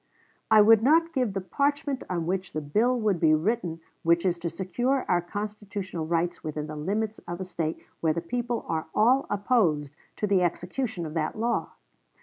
I 0.49 0.61
would 0.61 0.81
not 0.81 1.13
give 1.13 1.33
the 1.33 1.41
parchment 1.41 2.01
on 2.09 2.25
which 2.25 2.53
the 2.53 2.61
bill 2.61 2.99
would 2.99 3.19
be 3.19 3.35
written 3.35 3.81
which 4.01 4.25
is 4.25 4.39
to 4.39 4.49
secure 4.49 5.05
our 5.07 5.21
constitutional 5.21 6.07
rights 6.07 6.43
within 6.43 6.65
the 6.65 6.75
limits 6.75 7.19
of 7.27 7.39
a 7.39 7.45
State 7.45 7.77
where 7.99 8.11
the 8.13 8.19
people 8.19 8.65
are 8.67 8.87
all 8.95 9.27
opposed 9.29 9.95
to 10.15 10.25
the 10.25 10.41
execution 10.41 11.05
of 11.05 11.13
that 11.13 11.37
law. 11.37 11.73